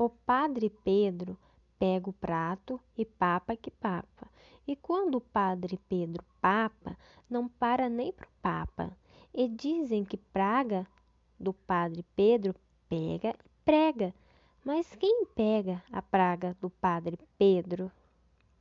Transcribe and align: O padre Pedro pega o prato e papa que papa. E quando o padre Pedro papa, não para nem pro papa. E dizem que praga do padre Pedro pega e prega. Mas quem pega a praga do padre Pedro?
O 0.00 0.08
padre 0.08 0.70
Pedro 0.70 1.36
pega 1.78 2.08
o 2.08 2.12
prato 2.14 2.80
e 2.96 3.04
papa 3.04 3.54
que 3.54 3.70
papa. 3.70 4.30
E 4.66 4.74
quando 4.74 5.16
o 5.16 5.20
padre 5.20 5.78
Pedro 5.90 6.24
papa, 6.40 6.96
não 7.28 7.46
para 7.46 7.86
nem 7.90 8.10
pro 8.10 8.26
papa. 8.40 8.96
E 9.34 9.46
dizem 9.46 10.02
que 10.02 10.16
praga 10.16 10.86
do 11.38 11.52
padre 11.52 12.02
Pedro 12.16 12.54
pega 12.88 13.36
e 13.44 13.50
prega. 13.62 14.14
Mas 14.64 14.94
quem 14.94 15.26
pega 15.34 15.84
a 15.92 16.00
praga 16.00 16.56
do 16.62 16.70
padre 16.70 17.18
Pedro? 17.36 17.92